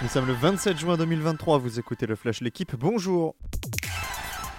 Nous 0.00 0.08
sommes 0.08 0.28
le 0.28 0.32
27 0.32 0.78
juin 0.78 0.96
2023, 0.96 1.58
vous 1.58 1.80
écoutez 1.80 2.06
le 2.06 2.14
Flash 2.14 2.40
L'équipe, 2.40 2.76
bonjour 2.76 3.34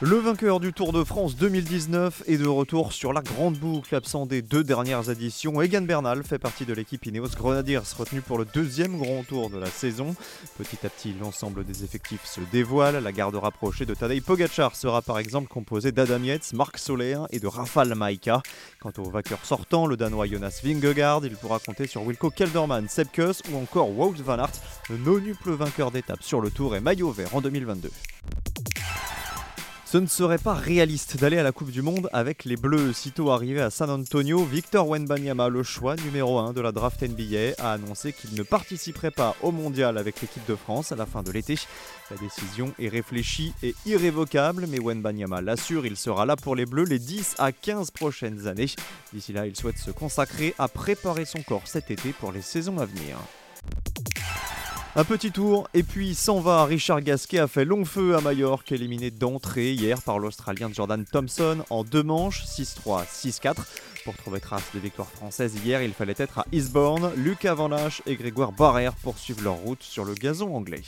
le 0.01 0.15
vainqueur 0.15 0.61
du 0.61 0.71
Tour 0.71 0.93
de 0.93 1.03
France 1.03 1.35
2019 1.35 2.23
est 2.27 2.37
de 2.37 2.47
retour 2.47 2.93
sur 2.93 3.11
la 3.11 3.21
grande 3.21 3.57
boucle, 3.57 3.93
absent 3.93 4.25
des 4.25 4.41
deux 4.41 4.63
dernières 4.63 5.09
éditions. 5.09 5.61
Egan 5.61 5.81
Bernal 5.81 6.23
fait 6.23 6.39
partie 6.39 6.65
de 6.65 6.73
l'équipe 6.73 7.05
Ineos 7.05 7.35
Grenadiers, 7.35 7.81
retenu 7.97 8.21
pour 8.21 8.37
le 8.37 8.45
deuxième 8.45 8.97
grand 8.97 9.23
tour 9.23 9.49
de 9.49 9.57
la 9.57 9.65
saison. 9.65 10.15
Petit 10.57 10.85
à 10.85 10.89
petit, 10.89 11.13
l'ensemble 11.19 11.65
des 11.65 11.83
effectifs 11.83 12.23
se 12.23 12.39
dévoile. 12.49 13.03
La 13.03 13.11
garde 13.11 13.35
rapprochée 13.35 13.85
de 13.85 13.93
Tadej 13.93 14.21
Pogacar 14.21 14.73
sera 14.73 15.01
par 15.01 15.19
exemple 15.19 15.49
composée 15.49 15.91
d'Adam 15.91 16.23
Yates, 16.23 16.53
Marc 16.53 16.77
Soler 16.77 17.17
et 17.31 17.41
de 17.41 17.47
Rafal 17.47 17.93
Maika. 17.93 18.41
Quant 18.79 18.93
au 18.99 19.09
vainqueur 19.09 19.39
sortant, 19.43 19.85
le 19.85 19.97
Danois 19.97 20.27
Jonas 20.27 20.61
Vingegaard, 20.63 21.25
il 21.25 21.35
pourra 21.35 21.59
compter 21.59 21.87
sur 21.87 22.03
Wilco 22.03 22.29
Kelderman, 22.29 22.87
Kuss 23.11 23.41
ou 23.51 23.57
encore 23.57 23.89
Wout 23.89 24.15
van 24.23 24.39
Aert, 24.39 24.53
le 24.89 24.97
nonuple 24.97 25.51
vainqueur 25.51 25.91
d'étape 25.91 26.23
sur 26.23 26.39
le 26.39 26.49
Tour 26.49 26.77
et 26.77 26.79
maillot 26.79 27.11
vert 27.11 27.35
en 27.35 27.41
2022. 27.41 27.89
Ce 29.91 29.97
ne 29.97 30.05
serait 30.05 30.37
pas 30.37 30.53
réaliste 30.53 31.17
d'aller 31.17 31.39
à 31.39 31.43
la 31.43 31.51
Coupe 31.51 31.71
du 31.71 31.81
Monde 31.81 32.11
avec 32.13 32.45
les 32.45 32.57
Bleus. 32.57 32.93
Sitôt 32.93 33.31
arrivé 33.31 33.59
à 33.59 33.71
San 33.71 33.89
Antonio, 33.89 34.43
Victor 34.43 34.87
Wenbanyama, 34.87 35.49
le 35.49 35.63
choix 35.63 35.95
numéro 35.95 36.37
1 36.37 36.53
de 36.53 36.61
la 36.61 36.71
draft 36.71 37.01
NBA, 37.01 37.55
a 37.57 37.73
annoncé 37.73 38.13
qu'il 38.13 38.35
ne 38.35 38.43
participerait 38.43 39.09
pas 39.09 39.35
au 39.41 39.51
mondial 39.51 39.97
avec 39.97 40.21
l'équipe 40.21 40.45
de 40.47 40.55
France 40.55 40.91
à 40.91 40.95
la 40.95 41.07
fin 41.07 41.23
de 41.23 41.31
l'été. 41.31 41.55
La 42.11 42.17
décision 42.17 42.71
est 42.77 42.87
réfléchie 42.87 43.51
et 43.63 43.73
irrévocable, 43.87 44.67
mais 44.69 44.77
Wenbanyama 44.77 45.41
l'assure, 45.41 45.87
il 45.87 45.97
sera 45.97 46.27
là 46.27 46.35
pour 46.35 46.55
les 46.55 46.67
Bleus 46.67 46.85
les 46.85 46.99
10 46.99 47.37
à 47.39 47.51
15 47.51 47.89
prochaines 47.89 48.45
années. 48.45 48.69
D'ici 49.11 49.33
là, 49.33 49.47
il 49.47 49.55
souhaite 49.55 49.79
se 49.79 49.89
consacrer 49.89 50.53
à 50.59 50.67
préparer 50.67 51.25
son 51.25 51.41
corps 51.41 51.65
cet 51.65 51.89
été 51.89 52.13
pour 52.13 52.31
les 52.31 52.43
saisons 52.43 52.77
à 52.77 52.85
venir. 52.85 53.17
Un 54.99 55.05
petit 55.05 55.31
tour 55.31 55.69
et 55.73 55.81
puis 55.81 56.13
s'en 56.13 56.41
va. 56.41 56.65
Richard 56.65 56.99
Gasquet 56.99 57.39
a 57.39 57.47
fait 57.47 57.63
long 57.63 57.85
feu 57.85 58.17
à 58.17 58.19
Majorque, 58.19 58.73
éliminé 58.73 59.11
d'entrée 59.11 59.71
hier 59.71 60.01
par 60.01 60.19
l'Australien 60.19 60.69
Jordan 60.73 61.05
Thompson 61.09 61.59
en 61.69 61.85
deux 61.85 62.03
manches, 62.03 62.43
6-3, 62.43 63.05
6-4. 63.05 63.55
Pour 64.03 64.17
trouver 64.17 64.41
trace 64.41 64.65
de 64.75 64.79
victoire 64.81 65.07
française 65.07 65.55
hier, 65.63 65.81
il 65.81 65.93
fallait 65.93 66.15
être 66.17 66.39
à 66.39 66.45
Eastbourne. 66.51 67.13
Lucas 67.15 67.53
Van 67.53 67.69
et 68.05 68.15
Grégoire 68.17 68.51
Barrère 68.51 68.93
poursuivent 68.95 69.41
leur 69.41 69.53
route 69.53 69.83
sur 69.83 70.03
le 70.03 70.15
gazon 70.15 70.53
anglais. 70.53 70.81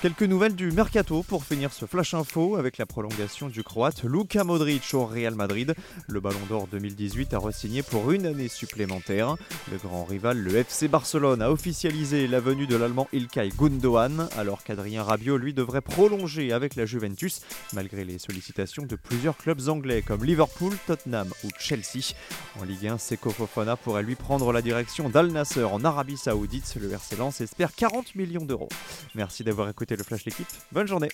Quelques 0.00 0.22
nouvelles 0.22 0.54
du 0.54 0.70
mercato 0.70 1.24
pour 1.24 1.44
finir 1.44 1.72
ce 1.72 1.84
flash 1.84 2.14
info 2.14 2.54
avec 2.54 2.78
la 2.78 2.86
prolongation 2.86 3.48
du 3.48 3.64
croate 3.64 4.04
Luka 4.04 4.44
Modric 4.44 4.94
au 4.94 5.04
Real 5.04 5.34
Madrid. 5.34 5.74
Le 6.06 6.20
Ballon 6.20 6.38
d'Or 6.48 6.68
2018 6.70 7.34
a 7.34 7.38
re-signé 7.40 7.82
pour 7.82 8.12
une 8.12 8.24
année 8.24 8.46
supplémentaire. 8.46 9.34
Le 9.72 9.76
grand 9.76 10.04
rival, 10.04 10.38
le 10.38 10.54
FC 10.54 10.86
Barcelone, 10.86 11.42
a 11.42 11.50
officialisé 11.50 12.28
la 12.28 12.38
venue 12.38 12.68
de 12.68 12.76
l'Allemand 12.76 13.08
Ilkay 13.12 13.48
Gundogan, 13.58 14.28
alors 14.36 14.62
qu'Adrien 14.62 15.02
Rabiot 15.02 15.36
lui 15.36 15.52
devrait 15.52 15.80
prolonger 15.80 16.52
avec 16.52 16.76
la 16.76 16.86
Juventus, 16.86 17.40
malgré 17.72 18.04
les 18.04 18.20
sollicitations 18.20 18.86
de 18.86 18.94
plusieurs 18.94 19.36
clubs 19.36 19.68
anglais 19.68 20.02
comme 20.02 20.24
Liverpool, 20.24 20.74
Tottenham 20.86 21.28
ou 21.42 21.48
Chelsea. 21.58 22.14
En 22.60 22.64
Ligue 22.64 22.86
1, 22.86 22.98
Seko 22.98 23.30
Fofana 23.30 23.76
pourrait 23.76 24.04
lui 24.04 24.14
prendre 24.14 24.52
la 24.52 24.62
direction 24.62 25.08
d'Al 25.08 25.32
Nasser 25.32 25.64
en 25.64 25.84
Arabie 25.84 26.16
Saoudite. 26.16 26.76
Le 26.80 26.92
RC 26.92 27.16
Lens 27.16 27.40
espère 27.40 27.74
40 27.74 28.14
millions 28.14 28.44
d'euros. 28.44 28.68
Merci 29.16 29.42
d'avoir 29.42 29.68
le 29.96 30.04
Flash 30.04 30.24
L'équipe. 30.24 30.48
Bonne 30.72 30.86
journée. 30.88 31.08